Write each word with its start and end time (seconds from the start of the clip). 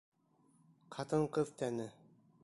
Ҡатын-ҡыҙ 0.95 1.51
тәне. 1.61 1.87